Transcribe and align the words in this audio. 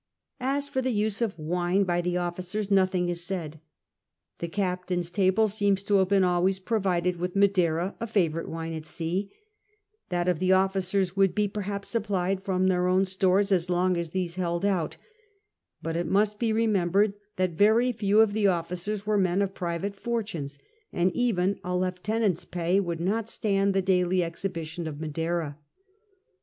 As 0.39 0.67
for 0.67 0.81
the 0.81 0.89
use 0.89 1.21
of 1.21 1.37
wine 1.37 1.83
by 1.83 2.01
the 2.01 2.17
officers, 2.17 2.71
nothing 2.71 3.07
is 3.07 3.23
said. 3.23 3.61
The 4.39 4.47
captain's 4.47 5.11
table 5.11 5.47
seems 5.47 5.83
to 5.83 5.97
have 5.97 6.07
been 6.09 6.23
always 6.23 6.57
pro 6.57 6.79
vided 6.79 7.17
with 7.17 7.35
Madeira, 7.35 7.95
a 7.99 8.07
favourite 8.07 8.49
wine 8.49 8.73
at 8.73 8.83
sea; 8.87 9.31
that 10.09 10.27
of 10.27 10.39
the 10.39 10.53
officers 10.53 11.15
would 11.15 11.35
be 11.35 11.47
perhaps 11.47 11.89
supplied 11.89 12.41
from 12.41 12.67
their 12.67 12.87
own 12.87 13.05
stores 13.05 13.51
as 13.51 13.69
long 13.69 13.95
as 13.95 14.09
these 14.09 14.37
held 14.37 14.65
out; 14.65 14.97
but 15.83 15.95
it 15.95 16.07
must 16.07 16.39
be 16.39 16.51
remembered 16.51 17.13
that 17.35 17.51
very 17.51 17.91
few 17.91 18.21
of 18.21 18.33
the 18.33 18.47
officers 18.47 19.05
were 19.05 19.19
men 19.19 19.39
of 19.39 19.53
private 19.53 19.95
fortunes, 19.95 20.57
and 20.91 21.11
even 21.11 21.59
a 21.63 21.77
lieutenant's 21.77 22.43
pay 22.43 22.79
would 22.79 22.99
not 22.99 23.29
stand 23.29 23.75
the 23.75 23.83
daily 23.83 24.23
exhibition 24.23 24.87
of 24.87 24.99
Madeira. 24.99 25.59